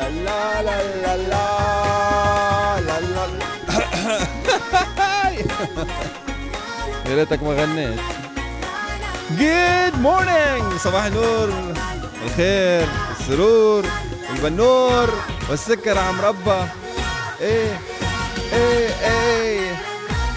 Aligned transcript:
لا 0.00 0.62
لا 0.62 0.64
لا 0.82 1.16
لا 1.16 2.80
لا 2.80 3.00
لا 3.00 3.26
يا 7.06 7.14
ريتك 7.16 7.42
ما 7.42 7.54
غنيت 7.62 8.00
good 9.38 9.94
morning 10.00 10.76
صباح 10.78 11.04
النور 11.04 11.52
الخير 12.24 12.88
السرور 13.20 13.84
البنور 14.34 15.08
والسكر 15.50 15.98
على 15.98 16.12
مربى 16.12 16.62
إيه 17.40 17.78
إيه 18.52 18.88
إيه 18.88 19.74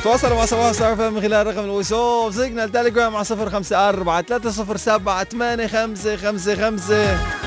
تواصلوا 0.04 0.38
مع 0.38 0.46
صباح 0.46 0.66
الصباح 0.66 1.00
من 1.12 1.22
خلال 1.22 1.48
رقم 1.48 1.64
الوصول. 1.64 2.34
Signal 2.34 2.72
Telegram 2.72 3.16
على 3.16 3.26
054 3.30 4.40
307 4.40 5.24
8555 5.24 7.43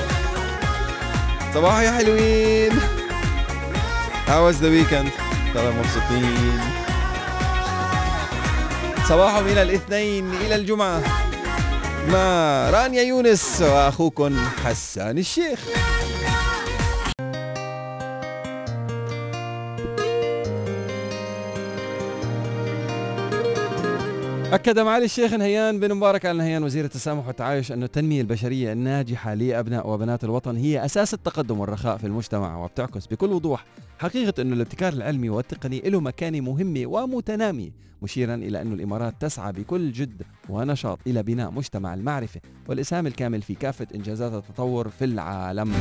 صباح 1.53 1.79
يا 1.79 1.91
حلوين. 1.91 2.71
How 4.27 4.43
was 4.43 4.57
the 4.59 4.69
weekend؟ 4.69 5.09
ترى 5.53 5.71
مبسوطين. 5.71 6.59
صباح 9.09 9.37
من 9.39 9.57
الاثنين 9.57 10.33
إلى 10.33 10.55
الجمعة. 10.55 11.01
مع 12.09 12.69
رانيا 12.69 13.01
يونس 13.03 13.61
وأخوكم 13.61 14.47
حسان 14.65 15.17
الشيخ. 15.17 15.59
أكد 24.53 24.79
معالي 24.79 25.05
الشيخ 25.05 25.33
نهيان 25.33 25.79
بن 25.79 25.93
مبارك 25.93 26.25
آل 26.25 26.37
نهيان 26.37 26.63
وزير 26.63 26.85
التسامح 26.85 27.27
والتعايش 27.27 27.71
أن 27.71 27.83
التنمية 27.83 28.21
البشرية 28.21 28.71
الناجحة 28.73 29.33
لأبناء 29.33 29.89
وبنات 29.89 30.23
الوطن 30.23 30.55
هي 30.55 30.85
أساس 30.85 31.13
التقدم 31.13 31.59
والرخاء 31.59 31.97
في 31.97 32.07
المجتمع 32.07 32.63
وبتعكس 32.63 33.07
بكل 33.07 33.33
وضوح 33.33 33.65
حقيقة 33.99 34.41
أن 34.41 34.53
الابتكار 34.53 34.93
العلمي 34.93 35.29
والتقني 35.29 35.79
له 35.79 35.99
مكانة 35.99 36.41
مهمة 36.41 36.85
ومتنامية 36.85 37.71
مشيرا 38.01 38.35
إلى 38.35 38.61
أن 38.61 38.73
الإمارات 38.73 39.13
تسعى 39.19 39.51
بكل 39.51 39.91
جد 39.91 40.21
ونشاط 40.49 40.99
إلى 41.07 41.23
بناء 41.23 41.51
مجتمع 41.51 41.93
المعرفة 41.93 42.41
والإسهام 42.69 43.07
الكامل 43.07 43.41
في 43.41 43.55
كافة 43.55 43.87
إنجازات 43.95 44.33
التطور 44.33 44.89
في 44.89 45.05
العالم. 45.05 45.73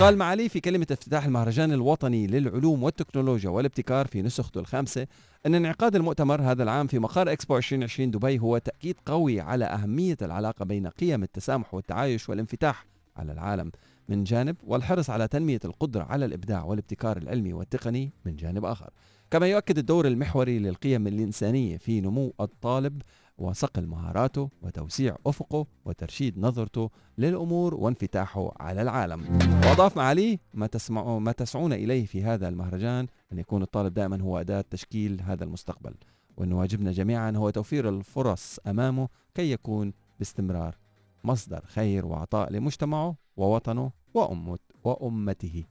قال 0.00 0.18
معالي 0.18 0.48
في 0.48 0.60
كلمة 0.60 0.86
افتتاح 0.90 1.24
المهرجان 1.24 1.72
الوطني 1.72 2.26
للعلوم 2.26 2.82
والتكنولوجيا 2.82 3.50
والابتكار 3.50 4.06
في 4.06 4.22
نسخته 4.22 4.60
الخامسة 4.60 5.06
أن 5.46 5.54
انعقاد 5.54 5.96
المؤتمر 5.96 6.42
هذا 6.42 6.62
العام 6.62 6.86
في 6.86 6.98
مقر 6.98 7.32
إكسبو 7.32 7.56
2020 7.56 8.10
دبي 8.10 8.38
هو 8.38 8.58
تأكيد 8.58 8.96
قوي 9.06 9.40
على 9.40 9.64
أهمية 9.64 10.16
العلاقة 10.22 10.64
بين 10.64 10.86
قيم 10.86 11.22
التسامح 11.22 11.74
والتعايش 11.74 12.28
والانفتاح 12.28 12.86
على 13.16 13.32
العالم. 13.32 13.72
من 14.08 14.24
جانب 14.24 14.56
والحرص 14.66 15.10
على 15.10 15.28
تنمية 15.28 15.60
القدرة 15.64 16.02
على 16.02 16.24
الإبداع 16.24 16.64
والابتكار 16.64 17.16
العلمي 17.16 17.52
والتقني 17.52 18.12
من 18.24 18.36
جانب 18.36 18.64
آخر. 18.64 18.90
كما 19.30 19.46
يؤكد 19.46 19.78
الدور 19.78 20.06
المحوري 20.06 20.58
للقيم 20.58 21.06
الإنسانية 21.06 21.76
في 21.76 22.00
نمو 22.00 22.34
الطالب 22.40 23.02
وصقل 23.40 23.86
مهاراته 23.86 24.50
وتوسيع 24.62 25.16
أفقه 25.26 25.66
وترشيد 25.84 26.38
نظرته 26.38 26.90
للأمور 27.18 27.74
وانفتاحه 27.74 28.52
على 28.60 28.82
العالم. 28.82 29.38
وأضاف 29.64 29.96
معاليه 29.96 30.38
ما, 30.54 30.66
تسمعوا 30.66 31.20
ما 31.20 31.32
تسعون 31.32 31.72
إليه 31.72 32.06
في 32.06 32.22
هذا 32.24 32.48
المهرجان 32.48 33.06
أن 33.32 33.38
يكون 33.38 33.62
الطالب 33.62 33.94
دائما 33.94 34.22
هو 34.22 34.40
أداة 34.40 34.64
تشكيل 34.70 35.22
هذا 35.22 35.44
المستقبل 35.44 35.94
وأن 36.36 36.52
واجبنا 36.52 36.92
جميعا 36.92 37.30
هو 37.30 37.50
توفير 37.50 37.88
الفرص 37.88 38.58
أمامه 38.66 39.08
كي 39.34 39.52
يكون 39.52 39.92
باستمرار 40.18 40.76
مصدر 41.24 41.64
خير 41.66 42.06
وعطاء 42.06 42.52
لمجتمعه 42.52 43.16
ووطنه 43.36 43.90
وأمت 44.14 44.60
وأمته. 44.84 45.64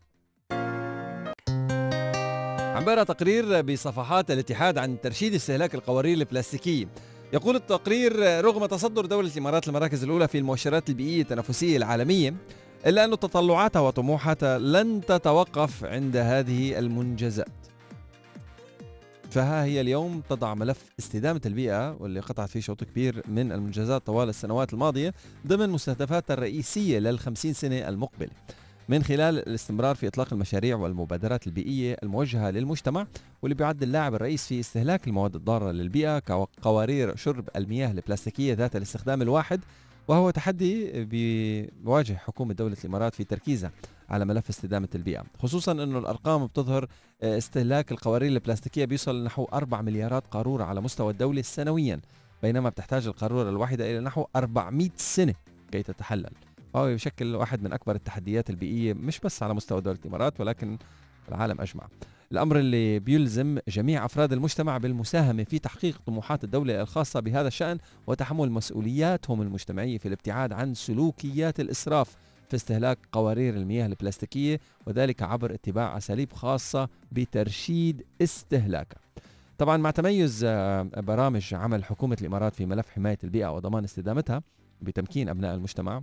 عم 2.76 2.86
بقرا 2.86 3.04
تقرير 3.04 3.62
بصفحات 3.62 4.32
الاتحاد 4.32 4.78
عن 4.78 5.02
ترشيد 5.02 5.34
استهلاك 5.34 5.76
القوارير 5.76 6.18
البلاستيكية. 6.18 6.88
يقول 7.34 7.56
التقرير 7.56 8.46
رغم 8.46 8.66
تصدر 8.66 9.06
دولة 9.06 9.28
الإمارات 9.28 9.68
المراكز 9.68 10.04
الأولى 10.04 10.28
في 10.28 10.38
المؤشرات 10.38 10.90
البيئية 10.90 11.22
التنافسية 11.22 11.78
العالمية 11.78 12.34
إلا 12.86 13.06
أن 13.06 13.12
تطلعاتها 13.12 13.80
وطموحاتها 13.80 14.60
لن 14.60 15.02
تتوقف 15.02 15.84
عند 15.84 16.18
هذه 16.18 16.80
المنجزات. 16.80 17.48
فها 19.32 19.64
هي 19.64 19.82
اليوم 19.82 20.22
تضع 20.30 20.54
ملف 20.54 20.84
استدامة 21.00 21.42
البيئة 21.46 21.92
واللي 22.00 22.20
قطعت 22.20 22.50
فيه 22.50 22.60
شوط 22.60 22.84
كبير 22.84 23.24
من 23.28 23.52
المنجزات 23.52 24.06
طوال 24.06 24.30
السنوات 24.30 24.74
الماضية 24.74 25.14
ضمن 25.48 25.70
مستهدفاتها 25.70 26.34
الرئيسية 26.34 27.00
للخمسين 27.00 27.54
سنة 27.54 27.90
المقبلة. 27.90 28.32
من 28.90 29.04
خلال 29.04 29.38
الاستمرار 29.40 29.96
في 29.96 30.08
إطلاق 30.08 30.34
المشاريع 30.34 30.76
والمبادرات 30.76 31.48
البيئية 31.48 31.98
الموجهة 32.04 32.50
للمجتمع 32.50 33.08
واللي 33.42 33.56
بيعد 33.56 33.84
اللاعب 33.84 34.16
الرئيس 34.16 34.48
في 34.48 34.60
استهلاك 34.60 35.08
المواد 35.08 35.36
الضارة 35.36 35.72
للبيئة 35.72 36.20
كقوارير 36.20 37.16
شرب 37.16 37.50
المياه 37.56 37.92
البلاستيكية 37.92 38.54
ذات 38.54 38.76
الاستخدام 38.76 39.22
الواحد 39.22 39.62
وهو 40.08 40.30
تحدي 40.30 41.06
بيواجه 41.06 42.14
حكومة 42.14 42.54
دولة 42.54 42.78
الإمارات 42.84 43.16
في 43.16 43.24
تركيزها 43.24 43.72
على 44.10 44.26
ملف 44.26 44.50
استدامة 44.50 44.90
البيئة. 44.96 45.24
خصوصا 45.40 45.72
أنه 45.72 46.00
الأرقام 46.00 46.46
بتظهر 46.46 46.88
استهلاك 47.24 47.92
القوارير 47.92 48.32
البلاستيكية 48.32 48.86
بيوصل 48.86 49.22
لنحو 49.22 49.48
4 49.54 49.82
مليارات 49.82 50.24
قارورة 50.32 50.64
على 50.64 50.82
مستوى 50.82 51.12
الدولة 51.12 51.42
سنويا 51.42 52.00
بينما 52.44 52.70
بتحتاج 52.70 53.08
القارورة 53.08 53.50
الواحدة 53.50 53.92
إلى 53.92 54.00
نحو 54.00 54.26
400 54.36 54.90
سنة 54.96 55.34
كي 55.72 55.84
تتحلل. 55.84 56.32
وهو 56.74 56.88
يشكل 56.88 57.36
واحد 57.36 57.64
من 57.64 57.74
أكبر 57.74 57.96
التحديات 57.96 58.50
البيئية 58.50 58.94
مش 58.94 59.20
بس 59.20 59.44
على 59.44 59.54
مستوى 59.54 59.82
دولة 59.82 59.98
الإمارات 60.06 60.42
ولكن 60.42 60.78
العالم 61.30 61.62
أجمع. 61.62 61.88
الأمر 62.32 62.60
اللي 62.60 63.00
بيلزم 63.00 63.58
جميع 63.68 64.06
أفراد 64.06 64.34
المجتمع 64.34 64.78
بالمساهمة 64.78 65.44
في 65.44 65.60
تحقيق 65.60 66.02
طموحات 66.06 66.44
الدولة 66.44 66.82
الخاصة 66.82 67.20
بهذا 67.20 67.48
الشأن 67.48 67.78
وتحمل 68.08 68.52
مسؤولياتهم 68.52 69.42
المجتمعية 69.42 69.98
في 69.98 70.08
الابتعاد 70.08 70.54
عن 70.54 70.74
سلوكيات 70.74 71.60
الإسراف 71.60 72.16
في 72.50 72.56
استهلاك 72.56 72.98
قوارير 73.12 73.54
المياه 73.54 73.86
البلاستيكية 73.86 74.60
وذلك 74.88 75.24
عبر 75.24 75.54
اتباع 75.54 75.98
أساليب 75.98 76.34
خاصة 76.34 76.90
بترشيد 77.12 78.06
استهلاكها. 78.22 79.00
طبعا 79.58 79.78
مع 79.78 79.92
تميز 79.92 80.46
برامج 80.98 81.54
عمل 81.54 81.84
حكومة 81.84 82.18
الإمارات 82.22 82.56
في 82.56 82.66
ملف 82.66 82.90
حماية 82.90 83.18
البيئة 83.24 83.56
وضمان 83.56 83.84
استدامتها 83.84 84.42
بتمكين 84.82 85.30
أبناء 85.30 85.56
المجتمع 85.56 86.02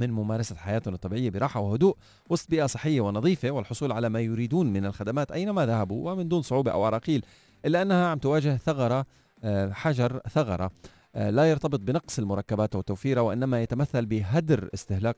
من 0.00 0.10
ممارسة 0.10 0.56
حياتهم 0.56 0.94
الطبيعية 0.94 1.30
براحة 1.30 1.60
وهدوء 1.60 1.96
وسط 2.30 2.50
بيئة 2.50 2.66
صحية 2.66 3.00
ونظيفة 3.00 3.50
والحصول 3.50 3.92
على 3.92 4.08
ما 4.08 4.20
يريدون 4.20 4.72
من 4.72 4.84
الخدمات 4.84 5.32
أينما 5.32 5.66
ذهبوا 5.66 6.12
ومن 6.12 6.28
دون 6.28 6.42
صعوبة 6.42 6.70
أو 6.70 6.84
عراقيل 6.84 7.24
إلا 7.64 7.82
أنها 7.82 8.06
عم 8.06 8.18
تواجه 8.18 8.56
ثغرة 8.56 9.06
حجر 9.70 10.20
ثغرة 10.30 10.70
لا 11.14 11.50
يرتبط 11.50 11.80
بنقص 11.80 12.18
المركبات 12.18 12.76
وتوفيرها 12.76 13.22
وإنما 13.22 13.62
يتمثل 13.62 14.06
بهدر 14.06 14.68
استهلاك 14.74 15.16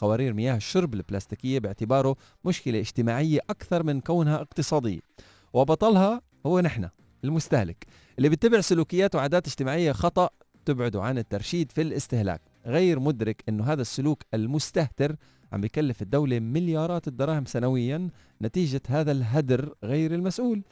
قوارير 0.00 0.32
مياه 0.34 0.56
الشرب 0.56 0.94
البلاستيكية 0.94 1.58
باعتباره 1.58 2.16
مشكلة 2.44 2.80
اجتماعية 2.80 3.40
أكثر 3.50 3.82
من 3.82 4.00
كونها 4.00 4.36
اقتصادية. 4.36 5.00
وبطلها 5.52 6.20
هو 6.46 6.60
نحن 6.60 6.88
المستهلك 7.24 7.86
اللي 8.18 8.28
بيتبع 8.28 8.60
سلوكيات 8.60 9.14
وعادات 9.14 9.46
اجتماعية 9.46 9.92
خطأ 9.92 10.30
تبعده 10.64 11.02
عن 11.02 11.18
الترشيد 11.18 11.72
في 11.72 11.82
الاستهلاك. 11.82 12.40
غير 12.66 13.00
مدرك 13.00 13.42
إنه 13.48 13.64
هذا 13.64 13.82
السلوك 13.82 14.22
المستهتر 14.34 15.16
عم 15.52 15.60
بيكلف 15.60 16.02
الدولة 16.02 16.38
مليارات 16.40 17.08
الدراهم 17.08 17.44
سنويا 17.44 18.08
نتيجة 18.42 18.82
هذا 18.88 19.12
الهدر 19.12 19.74
غير 19.84 20.14
المسؤول 20.14 20.62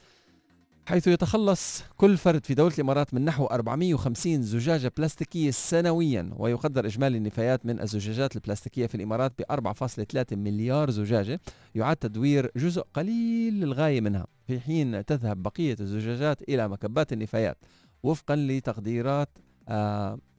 حيث 0.89 1.07
يتخلص 1.07 1.83
كل 1.97 2.17
فرد 2.17 2.45
في 2.45 2.53
دولة 2.53 2.73
الإمارات 2.73 3.13
من 3.13 3.25
نحو 3.25 3.45
450 3.45 4.41
زجاجة 4.41 4.91
بلاستيكية 4.97 5.51
سنويا 5.51 6.29
ويقدر 6.37 6.85
إجمالي 6.85 7.17
النفايات 7.17 7.65
من 7.65 7.81
الزجاجات 7.81 8.35
البلاستيكية 8.35 8.87
في 8.87 8.95
الإمارات 8.95 9.33
ب 9.39 9.43
4.3 9.51 10.33
مليار 10.33 10.89
زجاجة 10.89 11.39
يعاد 11.75 11.95
تدوير 11.95 12.51
جزء 12.55 12.81
قليل 12.93 13.53
للغاية 13.53 14.01
منها. 14.01 14.27
في 14.47 14.59
حين 14.59 15.05
تذهب 15.05 15.43
بقية 15.43 15.75
الزجاجات 15.79 16.41
إلى 16.49 16.67
مكبات 16.67 17.13
النفايات 17.13 17.57
وفقا 18.03 18.35
لتقديرات 18.35 19.29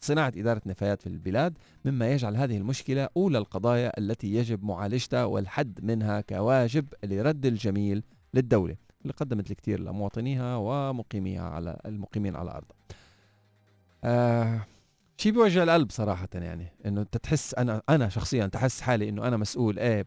صناعة 0.00 0.32
إدارة 0.37 0.62
نفايات 0.67 1.03
في 1.03 1.06
البلاد 1.06 1.59
مما 1.85 2.12
يجعل 2.12 2.37
هذه 2.37 2.56
المشكلة 2.56 3.09
أولى 3.17 3.38
القضايا 3.38 3.99
التي 3.99 4.35
يجب 4.35 4.65
معالجتها 4.65 5.25
والحد 5.25 5.85
منها 5.85 6.21
كواجب 6.21 6.87
لرد 7.05 7.47
الجميل 7.47 8.03
للدولة 8.35 8.77
اللي 9.03 9.12
قدمت 9.12 9.50
الكثير 9.50 9.81
لمواطنيها 9.81 10.56
ومقيميها 10.56 11.43
على 11.43 11.81
المقيمين 11.87 12.37
على 12.37 12.50
أرضها. 12.50 12.77
آه 14.05 14.67
شيء 15.17 15.32
بيوجع 15.32 15.62
القلب 15.62 15.91
صراحة 15.91 16.29
يعني 16.35 16.73
إنه 16.87 17.00
أنت 17.00 17.17
تحس 17.17 17.55
أنا 17.55 17.82
أنا 17.88 18.09
شخصيا 18.09 18.47
تحس 18.47 18.81
حالي 18.81 19.09
إنه 19.09 19.29
أنا 19.29 19.37
مسؤول 19.37 19.79
إيه 19.79 20.06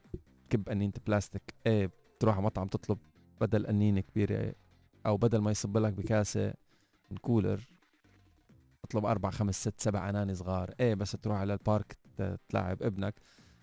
كب 0.49 0.69
قنينة 0.69 0.93
بلاستيك 1.07 1.53
إيه 1.67 1.91
تروح 2.19 2.35
على 2.35 2.45
مطعم 2.45 2.67
تطلب 2.67 2.97
بدل 3.41 3.67
قنينة 3.67 4.01
كبيرة 4.01 4.53
أو 5.05 5.17
بدل 5.17 5.37
ما 5.37 5.51
يصب 5.51 5.77
لك 5.77 5.93
بكاسة 5.93 6.53
من 7.11 7.17
كولر 7.17 7.67
تطلب 8.83 9.05
أربع 9.05 9.29
خمس 9.29 9.61
ست 9.61 9.81
سبع 9.81 10.09
اناني 10.09 10.35
صغار. 10.35 10.73
إيه 10.79 10.93
بس 10.95 11.11
تروح 11.11 11.37
على 11.37 11.53
البارك 11.53 11.97
تلعب 12.49 12.83
ابنك. 12.83 13.15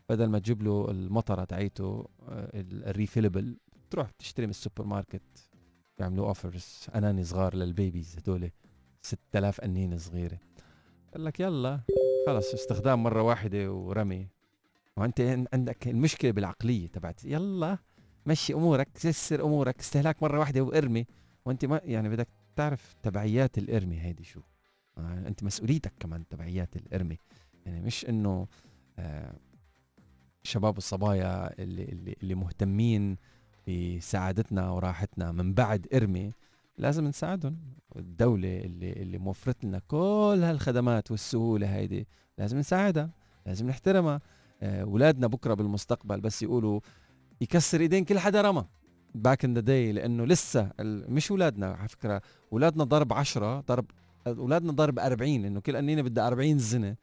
بدل 0.08 0.26
ما 0.26 0.38
تجيب 0.38 0.62
له 0.62 0.90
المطره 0.90 1.44
تاعيته 1.44 2.08
آه، 2.28 2.50
ال 2.54 2.64
refillable 2.64 3.56
تروح 3.90 4.10
تشتري 4.10 4.46
من 4.46 4.50
السوبر 4.50 4.84
ماركت 4.84 5.48
بيعملوا 5.98 6.26
offers 6.28 6.86
اناني 6.94 7.24
صغار 7.24 7.54
لل 7.54 7.70
babies 7.70 8.16
هدول 8.18 8.50
6000 9.02 9.60
قنينه 9.60 9.96
صغيرة. 9.96 10.38
قال 11.14 11.24
لك 11.24 11.40
يلا. 11.40 11.80
خلص 12.26 12.54
استخدام 12.54 13.02
مرة 13.02 13.22
واحدة 13.22 13.72
ورمي. 13.72 14.28
وأنت 14.96 15.46
عندك 15.52 15.88
المشكلة 15.88 16.30
بالعقلية 16.30 16.86
تبعت. 16.86 17.24
يلا 17.24 17.78
مشي 18.26 18.54
أمورك 18.54 19.04
يسر 19.04 19.44
أمورك 19.44 19.80
استهلاك 19.80 20.22
مرة 20.22 20.38
واحدة 20.38 20.60
وارمي. 20.60 21.06
وأنت 21.44 21.64
ما 21.64 21.80
يعني 21.84 22.08
بدك 22.08 22.28
تعرف 22.56 22.94
تبعيات 23.02 23.58
الارمي 23.58 24.00
هيدي 24.00 24.24
شو. 24.24 24.40
آه 24.98 25.28
أنت 25.28 25.42
مسؤوليتك 25.44 25.92
كمان 26.00 26.28
تبعيات 26.28 26.76
الإرمي. 26.76 27.18
يعني 27.66 27.80
مش 27.80 28.06
إنه 28.08 28.46
آه 28.98 29.34
الشباب 30.44 30.74
والصبايا 30.74 31.62
اللي 31.62 31.84
اللي, 31.84 32.16
اللي 32.22 32.34
مهتمين 32.34 33.16
بسعادتنا 33.68 34.70
وراحتنا 34.70 35.32
من 35.32 35.54
بعد 35.54 35.86
إرمي 35.94 36.32
لازم 36.78 37.04
نساعدهم. 37.04 37.56
الدولة 37.96 38.58
اللي 38.58 38.92
اللي 38.92 39.18
موفرت 39.18 39.64
لنا 39.64 39.78
كل 39.88 40.40
هالخدمات 40.42 41.10
والسهولة 41.10 41.74
هيدي 41.74 42.06
لازم 42.38 42.58
نساعدها 42.58 43.10
لازم 43.46 43.66
نحترمها. 43.66 44.20
اولادنا 44.62 45.26
آه 45.26 45.30
بكرة 45.30 45.54
بالمستقبل 45.54 46.20
بس 46.20 46.42
يقولوا 46.42 46.80
يكسر 47.40 47.80
إيدين 47.80 48.04
كل 48.04 48.18
حدا 48.18 48.42
رمى. 48.42 48.64
back 49.14 49.44
in 49.44 49.54
the 49.54 49.60
day 49.60 49.92
لأنه 49.92 50.24
لسه 50.24 50.70
مش 51.08 51.30
اولادنا 51.30 51.72
على 51.74 51.88
فكرة 51.88 52.22
اولادنا 52.52 52.84
ضرب 52.84 53.12
10 53.12 53.60
ضرب 53.60 53.84
أولادنا 54.26 54.72
ضرب 54.72 54.98
40 54.98 55.44
إنه 55.44 55.60
كل 55.60 55.76
قنينه 55.76 56.02
بدها 56.02 56.26
40 56.26 56.58
زنة. 56.58 56.96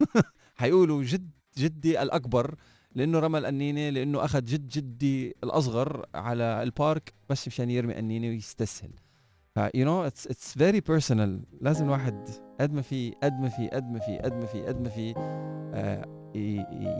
حيقولوا 0.60 1.02
جد 1.02 1.30
جدي 1.58 2.02
الأكبر 2.02 2.54
لأنه 2.94 3.18
رمى 3.18 3.38
القنينه 3.38 3.88
لأنه 3.88 4.24
أخذ 4.24 4.44
جد 4.44 4.68
جدي 4.68 5.36
الأصغر 5.44 6.06
على 6.14 6.62
البارك 6.62 7.14
بس 7.28 7.48
مشان 7.48 7.70
يرمي 7.70 7.94
قنينه 7.94 8.28
ويستسهل. 8.28 8.90
ف 9.54 9.60
you 9.74 9.86
know 9.86 10.02
it's 10.02 10.26
it's 10.26 10.58
very 10.58 10.80
personal 10.80 11.42
لازم 11.60 11.84
الواحد 11.84 12.28
قد 12.60 12.72
ما 12.72 12.82
في 12.82 13.12
قد 13.22 13.40
ما 13.40 13.48
في 13.48 13.68
قد 13.68 13.90
ما 13.90 13.98
في 13.98 14.18
قد 14.18 14.32
ما 14.32 14.46
في 14.46 14.62
قد 14.62 14.80
ما 14.80 14.88
في 14.88 15.14
آه 15.74 16.04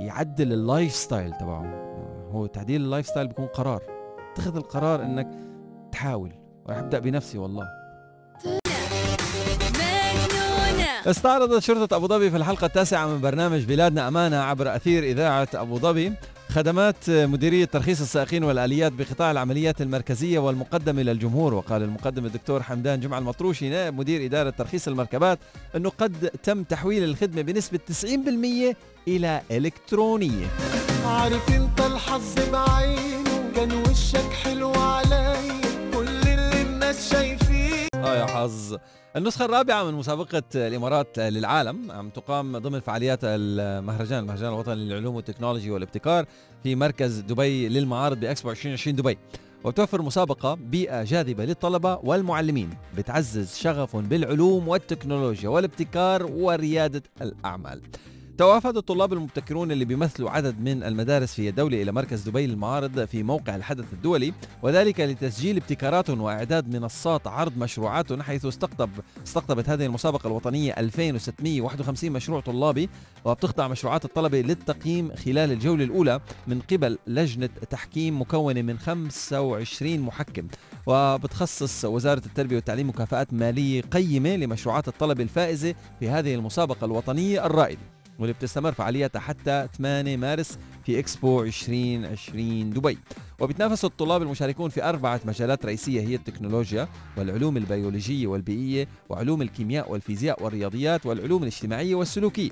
يعدل 0.07 0.53
ال 0.53 0.93
lifestyle 0.93 1.33
تبعه 1.33 1.87
هو 2.31 2.47
تعديل 2.47 2.81
ال 2.81 3.07
lifestyle 3.07 3.29
بيكون 3.29 3.47
قرار. 3.47 3.83
اتخذ 4.33 4.57
القرار 4.57 5.03
إنك 5.03 5.31
تحاول. 5.93 6.33
راح 6.67 6.79
أبدأ 6.79 6.99
بنفسي 6.99 7.39
والله. 7.39 7.86
استعرضت 11.07 11.63
شرطة 11.63 11.97
أبو 11.97 12.07
ظبي 12.07 12.31
في 12.31 12.37
الحلقة 12.37 12.65
التاسعة 12.65 13.07
من 13.07 13.21
برنامج 13.21 13.65
بلادنا 13.65 14.09
أمانة 14.09 14.37
عبر 14.37 14.77
أثير 14.77 15.03
إذاعة 15.03 15.49
أبو 15.55 15.79
ظبي. 15.79 16.13
خدمات 16.49 17.11
مديرية 17.11 17.65
ترخيص 17.65 18.01
السائقين 18.01 18.45
والآليات 18.45 18.93
بقطاع 18.93 19.31
العمليات 19.31 19.81
المركزية 19.83 20.39
والمقدمة 20.39 21.03
للجمهور 21.03 21.55
وقال 21.55 21.83
المقدم 21.83 22.27
الدكتور 22.27 22.63
حمدان 22.63 23.01
جمعة 23.01 23.19
المطروشي 23.19 23.69
نائب 23.69 23.95
مدير 23.95 24.25
إدارة 24.25 24.51
ترخيص 24.51 24.89
المركبات 24.89 25.39
أنه 25.77 25.91
قد 25.91 26.31
تم 26.43 26.63
تحويل 26.63 27.05
الخدمة 27.05 27.43
بنسبة 27.43 27.79
90% 28.73 28.75
إلى 29.09 29.43
إلكترونية. 29.51 30.47
عارف 31.07 31.51
أنت 31.51 31.81
الحظ 31.81 32.35
بعينه 32.53 33.53
كان 33.57 33.73
وشك 33.73 34.33
حلو 34.45 34.73
آه 38.07 38.17
يا 38.17 38.27
حظ. 38.27 38.77
النسخة 39.17 39.45
الرابعة 39.45 39.85
من 39.85 39.95
مسابقة 39.95 40.43
الإمارات 40.55 41.19
للعالم 41.19 41.93
عم 41.93 42.11
تقام 42.11 42.59
ضمن 42.59 42.81
فعاليات 42.81 43.19
المهرجان 43.23 44.19
المهرجان 44.19 44.49
الوطني 44.49 44.75
للعلوم 44.75 45.15
والتكنولوجي 45.17 45.71
والابتكار 45.71 46.27
في 46.63 46.75
مركز 46.75 47.19
دبي 47.19 47.69
للمعارض 47.69 48.21
بأكسبو 48.21 48.51
2020 48.51 48.97
دبي. 48.97 49.19
وتوفر 49.65 50.03
مسابقة 50.03 50.55
بيئة 50.55 51.03
جاذبة 51.03 51.45
للطلبة 51.45 52.01
والمعلمين. 52.03 52.71
بتعزز 52.97 53.57
شغفهم 53.57 54.03
بالعلوم 54.09 54.69
والتكنولوجيا 54.69 55.49
والابتكار 55.49 56.27
وريادة 56.27 57.03
الأعمال. 57.23 57.81
توافد 58.39 58.77
الطلاب 58.77 59.13
المبتكرون 59.13 59.73
اللي 59.73 59.85
بيمثلوا 59.85 60.31
عدد 60.31 60.61
من 60.61 60.83
المدارس 60.83 61.35
في 61.35 61.49
الدولة 61.49 61.83
إلى 61.83 61.93
مركز 61.93 62.29
دبي 62.29 62.47
للمعارض 62.47 63.05
في 63.05 63.23
موقع 63.23 63.57
الحدث 63.57 63.93
الدولي 63.93 64.33
وذلك 64.63 65.01
لتسجيل 65.01 65.57
ابتكاراتهم 65.57 66.21
وإعداد 66.21 66.77
منصات 66.77 67.27
عرض 67.27 67.59
مشروعاتهم 67.59 68.23
حيث 68.23 68.47
استقطب 68.47 68.91
استقطبت 69.27 69.69
هذه 69.69 69.87
المسابقة 69.87 70.27
الوطنية 70.27 70.75
2651 70.79 72.11
مشروع 72.11 72.41
طلابي 72.41 72.89
وبتخضع 73.25 73.69
مشروعات 73.69 74.05
الطلبة 74.05 74.41
للتقييم 74.41 75.15
خلال 75.15 75.53
الجولة 75.53 75.85
الأولى 75.85 76.21
من 76.47 76.61
قبل 76.61 76.99
لجنة 77.07 77.51
تحكيم 77.71 78.21
مكونة 78.21 78.63
من 78.63 78.79
25 78.79 79.99
محكم. 79.99 80.49
وبتخصص 80.87 81.85
وزارة 81.85 82.23
التربية 82.27 82.57
والتعليم 82.57 82.89
مكافآت 82.89 83.33
مالية 83.33 83.83
قيمة 83.83 84.37
لمشروعات 84.37 84.89
الطلبة 84.89 85.23
الفائزة 85.23 85.75
في 86.01 86.09
هذه 86.09 86.35
المسابقة 86.35 86.85
الوطنية 86.85 87.47
الرائدة. 87.47 87.96
واللي 88.19 88.33
بتستمر 88.33 88.73
فعالياتها 88.73 89.21
حتى 89.21 89.69
8 89.79 90.17
مارس 90.17 90.59
في 90.87 90.99
إكسبو 90.99 91.43
2020 91.43 92.71
دبي. 92.71 92.99
وبتنافس 93.41 93.85
الطلاب 93.85 94.23
المشاركون 94.23 94.71
في 94.71 94.85
أربعة 94.85 95.21
مجالات 95.25 95.67
رئيسية 95.67 96.01
هي 96.01 96.15
التكنولوجيا 96.15 96.89
والعلوم 97.17 97.57
البيولوجية 97.57 98.27
والبيئية 98.27 98.89
وعلوم 99.09 99.43
الكيمياء 99.43 99.93
والفيزياء 99.93 100.43
والرياضيات 100.43 101.07
والعلوم 101.07 101.43
الاجتماعية 101.43 101.95
والسلوكية. 101.95 102.51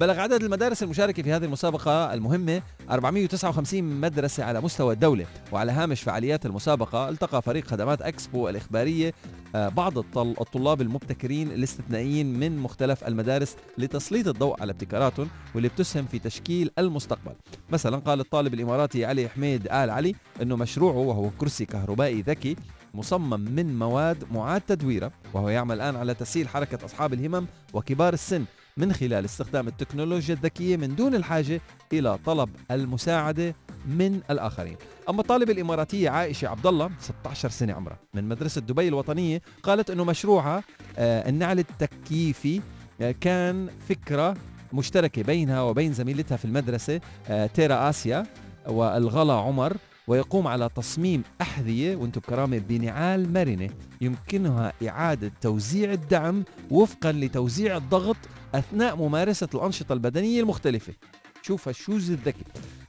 بلغ 0.00 0.20
عدد 0.20 0.42
المدارس 0.42 0.82
المشاركة 0.82 1.22
في 1.22 1.32
هذه 1.32 1.44
المسابقة 1.44 2.14
المهمة 2.14 2.62
459 2.90 3.82
مدرسة 3.84 4.44
على 4.44 4.60
مستوى 4.60 4.94
الدولة 4.94 5.26
وعلى 5.52 5.72
هامش 5.72 6.02
فعاليات 6.02 6.46
المسابقة 6.46 7.08
التقى 7.08 7.42
فريق 7.42 7.66
خدمات 7.66 8.02
أكسبو 8.02 8.48
الإخبارية 8.48 9.12
آه، 9.54 9.68
بعض 9.68 9.98
الطلاب 10.18 10.80
المبتكرين 10.80 11.50
الاستثنائيين 11.50 12.38
من 12.38 12.58
مختلف 12.58 13.04
المدارس 13.04 13.56
لتسليط 13.78 14.28
الضوء 14.28 14.60
على 14.60 14.72
ابتكاراتهم 14.72 15.28
واللي 15.54 15.68
بتسهم 15.68 16.04
في 16.06 16.18
تشكيل 16.18 16.70
المستقبل. 16.78 17.32
مثلا 17.70 17.96
قال 17.96 18.20
الطالب 18.20 18.54
الإماراتي 18.54 19.04
علي 19.04 19.28
حميد 19.28 19.66
آل 19.66 19.90
علي 19.90 20.14
أنه 20.42 20.56
مشروعه 20.56 20.96
وهو 20.96 21.30
كرسي 21.30 21.64
كهربائي 21.64 22.20
ذكي 22.22 22.56
مصمم 22.94 23.40
من 23.40 23.78
مواد 23.78 24.24
معاد 24.32 24.60
تدويره 24.60 25.12
وهو 25.34 25.48
يعمل 25.48 25.76
الآن 25.76 25.96
على 25.96 26.14
تسهيل 26.14 26.48
حركة 26.48 26.84
أصحاب 26.84 27.12
الهمم 27.12 27.46
وكبار 27.72 28.12
السن. 28.12 28.44
من 28.76 28.92
خلال 28.92 29.24
استخدام 29.24 29.68
التكنولوجيا 29.68 30.34
الذكية 30.34 30.76
من 30.76 30.94
دون 30.96 31.14
الحاجة 31.14 31.60
إلى 31.92 32.18
طلب 32.26 32.48
المساعدة 32.70 33.54
من 33.86 34.20
الآخرين. 34.30 34.76
أما 35.08 35.20
الطالبة 35.20 35.52
الإماراتية 35.52 36.10
عائشة 36.10 36.48
عبد 36.48 36.66
الله 36.66 36.90
16 37.00 37.48
سنة 37.50 37.72
عمرها 37.72 37.98
من 38.14 38.28
مدرسة 38.28 38.60
دبي 38.60 38.88
الوطنية 38.88 39.42
قالت 39.62 39.90
أنه 39.90 40.04
مشروعها 40.04 40.62
آه 40.98 41.28
النعل 41.28 41.58
التكييفي 41.58 42.60
آه 43.00 43.14
كان 43.20 43.68
فكرة 43.88 44.34
مشتركة 44.72 45.22
بينها 45.22 45.62
وبين 45.62 45.92
زميلتها 45.92 46.36
في 46.36 46.44
المدرسة 46.44 47.00
آه 47.28 47.46
تيرا 47.46 47.90
آسيا 47.90 48.26
والغلا 48.68 49.32
عمر 49.32 49.76
ويقوم 50.06 50.46
على 50.46 50.70
تصميم 50.76 51.22
أحذية 51.40 51.96
وأنتم 51.96 52.20
بكرامة 52.20 52.58
بنعال 52.58 53.32
مرنة 53.32 53.70
يمكنها 54.00 54.72
إعادة 54.88 55.32
توزيع 55.40 55.92
الدعم 55.92 56.44
وفقا 56.70 57.12
لتوزيع 57.12 57.76
الضغط 57.76 58.16
أثناء 58.54 58.96
ممارسة 58.96 59.48
الأنشطة 59.54 59.92
البدنية 59.92 60.40
المختلفة. 60.40 60.92
شوف 61.42 61.68
ال 61.68 61.75
shoes 61.75 62.10
الذكي. 62.10 62.44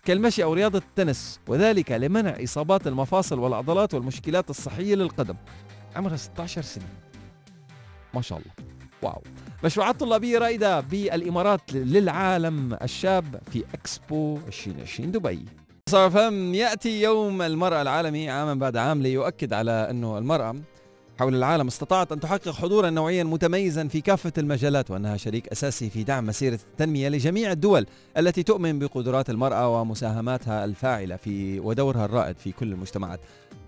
كالمشي 0.06 0.44
أو 0.44 0.54
رياضة 0.54 0.78
التنس 0.78 1.40
وذلك 1.48 1.92
لمنع 1.92 2.44
إصابات 2.44 2.88
المفاصل 2.88 3.40
والعضلات 3.40 3.94
والمشكلات 3.94 4.50
الصحية 4.50 4.96
للقدم. 4.96 5.36
عمرها 5.96 6.16
16 6.16 6.62
سنة. 6.62 6.88
ما 8.14 8.22
شاء 8.22 8.38
الله. 8.38 8.52
wow. 9.02 9.22
مشروعات 9.64 10.00
طلابية 10.00 10.38
رائدة 10.38 10.80
بالإمارات 10.80 11.74
للعالم 11.74 12.78
الشاب 12.82 13.42
في 13.52 13.64
أكسبو 13.74 14.40
2020 14.48 15.12
دبي. 15.12 15.46
صار 15.90 16.10
فهم 16.10 16.54
يأتي 16.54 17.02
يوم 17.02 17.42
المرأة 17.42 17.82
العالمي 17.82 18.30
عاما 18.30 18.54
بعد 18.54 18.78
عام 18.78 19.02
ليؤكد 19.02 19.54
على 19.54 19.72
أنه 19.90 20.18
المرأة 20.18 20.56
حول 21.20 21.36
العالم 21.36 21.68
استطاعت 21.68 22.12
أن 22.12 22.20
تحقق 22.20 22.52
حضورا 22.52 22.90
نوعيا 22.90 23.24
متميزا 23.24 23.88
في 23.88 24.02
كافة 24.02 24.34
المجالات 24.38 24.92
وأنها 24.92 25.18
شريك 25.18 25.48
أساسي 25.48 25.90
في 25.90 26.04
دعم 26.04 26.26
مسيرة 26.26 26.60
التنمية 26.72 27.10
لجميع 27.10 27.52
الدول 27.52 27.86
التي 28.18 28.44
تؤمن 28.44 28.80
بقدرات 28.80 29.30
المرأة 29.30 29.82
ومساهماتها 29.82 30.66
الفاعلة 30.66 31.16
في 31.16 31.60
ودورها 31.60 32.06
الرائد 32.06 32.38
في 32.38 32.52
كل 32.52 32.72
المجتمعات. 32.72 33.20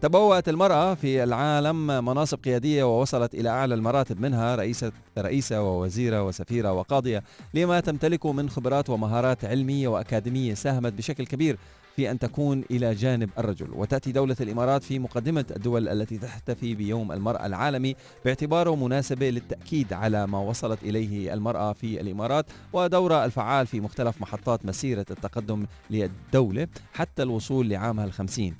تبوأت 0.01 0.49
المرأة 0.49 0.93
في 0.93 1.23
العالم 1.23 1.87
مناصب 1.87 2.39
قيادية 2.43 2.83
ووصلت 2.83 3.33
إلى 3.33 3.49
أعلى 3.49 3.75
المراتب 3.75 4.21
منها 4.21 4.55
رئيسة 4.55 4.91
رئيسة 5.17 5.61
ووزيرة 5.61 6.23
وسفيرة 6.23 6.73
وقاضية 6.73 7.23
لما 7.53 7.79
تمتلكه 7.79 8.31
من 8.31 8.49
خبرات 8.49 8.89
ومهارات 8.89 9.45
علمية 9.45 9.87
وأكاديمية 9.87 10.53
ساهمت 10.53 10.93
بشكل 10.93 11.25
كبير 11.25 11.57
في 11.95 12.11
أن 12.11 12.19
تكون 12.19 12.63
إلى 12.71 12.95
جانب 12.95 13.29
الرجل. 13.37 13.71
وتأتي 13.73 14.11
دولة 14.11 14.35
الإمارات 14.41 14.83
في 14.83 14.99
مقدمة 14.99 15.45
الدول 15.55 15.87
التي 15.89 16.17
تحتفي 16.17 16.75
بيوم 16.75 17.11
المرأة 17.11 17.45
العالمي 17.45 17.95
باعتباره 18.25 18.75
مناسبة 18.75 19.29
للتأكيد 19.29 19.93
على 19.93 20.27
ما 20.27 20.39
وصلت 20.39 20.83
إليه 20.83 21.33
المرأة 21.33 21.73
في 21.73 22.01
الإمارات 22.01 22.45
ودورها 22.73 23.25
الفعال 23.25 23.67
في 23.67 23.79
مختلف 23.79 24.21
محطات 24.21 24.65
مسيرة 24.65 25.05
التقدم 25.11 25.65
للدولة 25.89 26.67
حتى 26.93 27.23
الوصول 27.23 27.69
لعامها 27.69 28.05
الخمسين. 28.05 28.55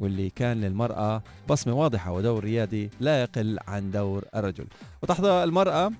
واللي 0.00 0.30
كان 0.30 0.60
للمرأة 0.60 1.22
بصمة 1.48 1.74
واضحة 1.74 2.12
ودور 2.12 2.44
ريادي 2.44 2.90
لا 3.00 3.22
يقل 3.22 3.58
عن 3.68 3.90
دور 3.90 4.24
الرجل. 4.34 4.66
وتحظى 5.02 5.44
المرأة 5.44 5.92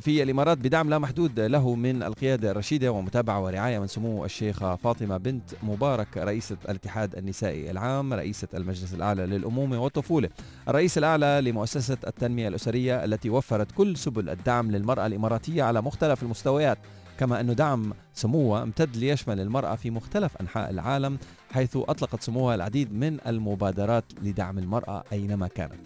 في 0.00 0.22
الإمارات 0.22 0.58
بدعم 0.58 0.90
لا 0.90 0.98
محدود 0.98 1.40
له 1.40 1.74
من 1.74 2.02
القيادة 2.02 2.50
الرشيدة 2.50 2.92
ومتابعة 2.92 3.44
ورعاية 3.44 3.78
من 3.78 3.86
سمو 3.86 4.24
الشيخة 4.24 4.76
فاطمة 4.76 5.16
بنت 5.16 5.50
مبارك 5.62 6.16
رئيسة 6.16 6.56
الاتحاد 6.68 7.16
النسائي 7.16 7.70
العام 7.70 8.14
رئيسة 8.14 8.48
المجلس 8.54 8.94
الأعلى 8.94 9.26
للأمومة 9.26 9.82
والطفولة. 9.82 10.28
الرئيس 10.68 10.98
الأعلى 10.98 11.40
لمؤسسة 11.44 11.98
التنمية 12.06 12.48
الأسرية 12.48 13.04
التي 13.04 13.30
وفرت 13.30 13.72
كل 13.72 13.96
سبل 13.96 14.28
الدعم 14.28 14.70
للمرأة 14.70 15.06
الإماراتية 15.06 15.62
على 15.62 15.82
مختلف 15.82 16.22
المستويات. 16.22 16.78
كما 17.18 17.40
أن 17.40 17.54
دعم 17.54 17.92
سموها 18.14 18.62
امتد 18.62 18.96
ليشمل 18.96 19.40
المرأة 19.40 19.74
في 19.74 19.90
مختلف 19.90 20.36
أنحاء 20.40 20.70
العالم 20.70 21.18
حيث 21.52 21.76
أطلقت 21.76 22.22
سموها 22.22 22.54
العديد 22.54 22.92
من 22.92 23.18
المبادرات 23.26 24.04
لدعم 24.22 24.58
المرأة 24.58 25.04
أينما 25.12 25.48
كانت. 25.48 25.80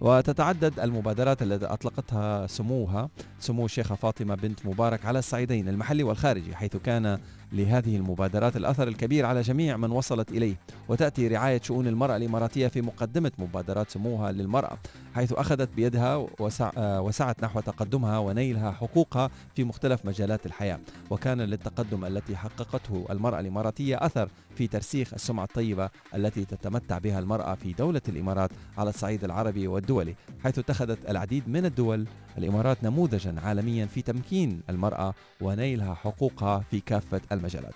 وتتعدد 0.00 0.80
المبادرات 0.80 1.42
التي 1.42 1.66
أطلقتها 1.66 2.46
سموها 2.46 3.10
سمو 3.38 3.64
الشيخة 3.64 3.94
فاطمة 3.94 4.34
بنت 4.34 4.66
مبارك 4.66 5.06
على 5.06 5.18
الصعيدين 5.18 5.68
المحلي 5.68 6.02
والخارجي 6.02 6.56
حيث 6.56 6.76
كان 6.76 7.18
لهذه 7.52 7.96
المبادرات 7.96 8.56
الأثر 8.56 8.88
الكبير 8.88 9.26
على 9.26 9.40
جميع 9.40 9.76
من 9.76 9.90
وصلت 9.90 10.30
إليه 10.30 10.54
وتأتي 10.88 11.28
رعاية 11.28 11.60
شؤون 11.62 11.86
المرأة 11.86 12.16
الإماراتية 12.16 12.68
في 12.68 12.82
مقدمة 12.82 13.32
مبادرات 13.38 13.90
سموها 13.90 14.32
للمرأة. 14.32 14.78
حيث 15.14 15.32
أخذت 15.32 15.68
بيدها 15.74 16.26
وسع 16.40 16.70
وسعت 17.00 17.44
نحو 17.44 17.60
تقدمها 17.60 18.18
ونيلها 18.18 18.70
حقوقها 18.70 19.30
في 19.54 19.64
مختلف 19.64 20.04
مجالات 20.06 20.46
الحياة. 20.46 20.78
وكان 21.10 21.40
للتقدم 21.40 22.04
التي 22.04 22.36
حققته 22.36 23.06
المرأة 23.10 23.40
الإماراتية 23.40 23.96
أثر 23.96 24.28
في 24.56 24.66
ترسيخ 24.66 25.14
السمعة 25.14 25.44
الطيبة 25.44 25.90
التي 26.14 26.44
تتمتع 26.44 26.98
بها 26.98 27.18
المرأة 27.18 27.54
في 27.54 27.72
دولة 27.72 28.02
الإمارات 28.08 28.50
على 28.78 28.90
الصعيد 28.90 29.24
العربي 29.24 29.68
والدولي 29.68 30.14
حيث 30.44 30.58
اتخذت 30.58 31.10
العديد 31.10 31.48
من 31.48 31.64
الدول 31.66 32.06
الإمارات 32.38 32.84
نموذجا 32.84 33.34
عالميا 33.44 33.86
في 33.86 34.02
تمكين 34.02 34.60
المرأة 34.70 35.14
ونيلها 35.40 35.94
حقوقها 35.94 36.64
في 36.70 36.80
كافة 36.80 37.20
المجالات. 37.32 37.74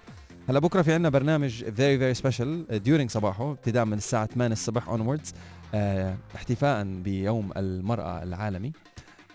هلا 0.49 0.59
بكرة 0.59 0.83
في 0.83 0.93
عندنا 0.93 1.09
برنامج 1.09 1.65
very 1.65 1.99
very 2.01 2.21
special 2.23 2.79
during 2.87 3.07
صباحه 3.09 3.51
ابتداء 3.51 3.85
من 3.85 3.93
الساعة 3.93 4.27
8 4.27 4.53
الصبح 4.53 4.89
آه 4.89 5.33
احتفاء 6.35 6.85
بيوم 6.85 7.51
المرأة 7.57 8.23
العالمي. 8.23 8.73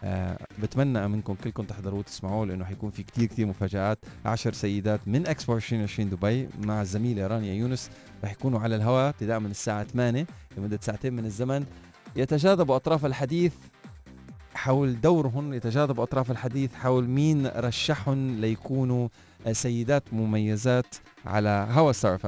أه 0.04 0.38
بتمنى 0.62 1.08
منكم 1.08 1.34
كلكم 1.34 1.64
تحضروا 1.64 2.00
وتسمعوه 2.00 2.46
لأنه 2.46 2.66
حيكون 2.66 2.92
في 2.92 3.04
كتير 3.04 3.26
كتير 3.26 3.46
مفاجآت. 3.46 4.00
عشر 4.26 4.54
سيدات 4.54 5.08
من 5.08 5.28
اكسبو 5.28 5.56
2020 5.56 6.10
دبي 6.10 6.50
مع 6.60 6.82
الزميلة 6.82 7.28
رانيا 7.28 7.54
يونس 7.54 7.90
رح 8.24 8.32
يكونوا 8.32 8.60
على 8.60 8.76
الهواء 8.76 9.10
ابتداء 9.10 9.40
من 9.40 9.52
الساعة 9.52 9.84
8 9.84 10.26
لمدة 10.58 10.80
ساعتين 10.82 11.14
من 11.14 11.26
الزمن. 11.26 11.66
يتجاذبوا 12.16 12.76
أطراف 12.76 13.06
الحديث 13.06 13.54
حول 14.56 15.02
دورهم 15.02 15.54
يتجاذب 15.54 16.00
أطراف 16.00 16.32
الحديث 16.32 16.74
حول 16.74 17.08
مين 17.08 17.48
رشحهم 17.48 18.40
ليكونوا 18.42 19.08
سيدات 19.52 20.04
مميزات 20.14 20.96
على 21.26 21.68
هوا 21.72 21.92
ستار 21.92 22.20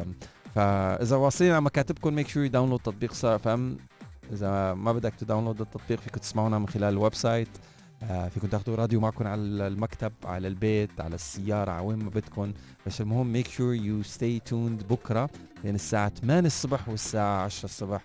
فإذا 0.55 1.15
واصلين 1.15 1.51
على 1.51 1.61
مكاتبكم 1.61 2.13
make 2.13 2.27
sure 2.27 2.47
download 2.47 2.79
تطبيق 2.79 3.13
ستار 3.13 3.39
إذا 4.33 4.73
ما 4.73 4.91
بدك 4.91 5.13
ت 5.19 5.24
download 5.24 5.61
التطبيق 5.61 5.99
فيكم 5.99 6.19
تسمعونا 6.19 6.59
من 6.59 6.67
خلال 6.67 6.93
ال 6.93 7.13
website. 7.13 7.47
آه 8.03 8.27
فيكم 8.27 8.47
تاخذوا 8.47 8.75
راديو 8.75 8.99
معكم 8.99 9.27
على 9.27 9.41
المكتب 9.41 10.13
على 10.23 10.47
البيت 10.47 11.01
على 11.01 11.15
السيارة 11.15 11.71
على 11.71 11.85
وين 11.85 11.99
ما 11.99 12.09
بدكم. 12.09 12.53
بس 12.87 13.01
المهم 13.01 13.33
make 13.33 13.47
sure 13.47 13.73
you 13.73 14.03
stay 14.03 14.39
tuned 14.39 14.83
بكرة 14.83 15.29
بين 15.63 15.75
الساعة 15.75 16.11
8 16.21 16.47
الصبح 16.47 16.89
والساعة 16.89 17.43
10 17.43 17.65
الصبح. 17.65 18.01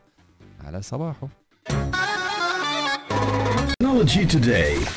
على 0.65 0.83
صباحو 0.83 1.29
Technology 3.83 4.33
Today. 4.33 4.89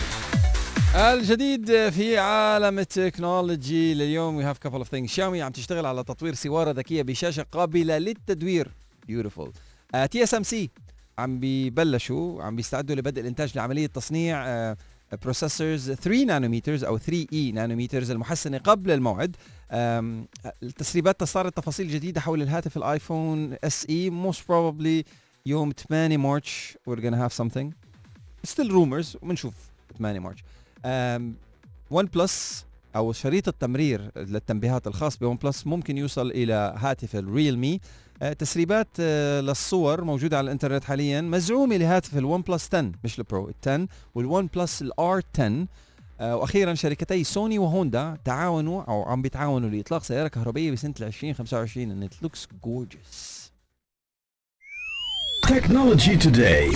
الجديد 0.95 1.89
في 1.89 2.17
عالم 2.17 2.79
التكنولوجي 2.79 3.93
لليوم 3.93 4.35
we 4.35 4.43
have 4.43 4.57
couple 4.57 4.77
of 4.77 4.89
things 4.89 5.09
شاومي 5.09 5.41
عم 5.41 5.51
تشتغل 5.51 5.85
على 5.85 6.03
تطوير 6.03 6.33
سواره 6.33 6.71
ذكية 6.71 7.01
بشاشة 7.01 7.45
قابلة 7.51 7.97
للتدوير. 7.97 8.71
beautiful 9.07 9.51
TSMC 10.11 10.69
عم 11.17 11.39
بيبلشوا 11.39 12.43
عم 12.43 12.55
بيستعدوا 12.55 12.95
لبدء 12.95 13.21
الإنتاج 13.21 13.57
لعملية 13.57 13.87
تصنيع 13.87 14.75
processors 15.23 15.91
3 15.91 16.23
nanometers 16.25 16.83
أو 16.83 16.97
3 16.97 17.27
E 17.33 17.51
nanometers 17.51 18.11
المحسنة 18.11 18.57
قبل 18.57 18.91
الموعد. 18.91 19.35
التسريبات 20.63 21.23
صارت 21.23 21.57
تفاصيل 21.57 21.87
جديدة 21.87 22.21
حول 22.21 22.41
الهاتف 22.41 22.77
ال 22.77 23.55
iPhone 23.63 23.85
SE 23.89 24.09
most 24.09 24.47
probably 24.49 25.05
يوم 25.45 25.71
8 25.89 26.17
March 26.17 26.77
we're 26.89 26.99
gonna 26.99 27.29
have 27.29 27.43
something. 27.43 27.67
still 28.43 28.71
rumors 28.71 29.17
وبنشوف 29.21 29.53
8 29.97 30.19
March. 30.19 30.43
OnePlus 31.91 32.65
أو 32.95 33.11
شريط 33.13 33.47
التمرير 33.47 34.11
للتنبيهات 34.15 34.87
الخاص 34.87 35.17
ب 35.17 35.35
OnePlus 35.35 35.67
ممكن 35.67 35.97
يوصل 35.97 36.31
إلى 36.31 36.73
هاتف 36.77 37.15
ال 37.15 37.24
Realme 37.24 37.79
آه 38.21 38.33
تسريبات 38.33 38.87
آه 38.99 39.41
للصور 39.41 40.03
موجودة 40.03 40.37
على 40.37 40.45
الإنترنت 40.45 40.83
حاليا 40.83 41.21
مزعومة 41.21 41.77
لهاتف 41.77 42.17
ال 42.17 42.41
OnePlus 42.41 42.67
10 42.75 42.91
مش 43.03 43.19
ال 43.19 43.27
Pro 43.27 43.49
ال 43.49 43.53
10 43.67 43.87
وال 44.15 44.49
OnePlus 44.55 44.81
ال 44.81 45.01
R 45.01 45.21
10 45.35 45.65
آه 46.19 46.35
وأخيرا 46.35 46.73
شركتي 46.73 47.23
سوني 47.23 47.59
وهوندا 47.59 48.17
تعاونوا 48.25 48.83
أو 48.83 49.03
عم 49.03 49.21
بيتعاونوا 49.21 49.69
لإطلاق 49.69 50.03
سيارة 50.03 50.27
كهربائية 50.27 50.71
بسنة 50.71 50.93
2025 51.01 51.91
and 51.91 52.09
it 52.11 52.25
looks 52.25 52.47
gorgeous. 52.65 53.51
Technology 55.45 56.15
Today. 56.17 56.69